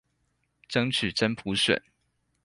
[0.67, 1.79] 爭取真普選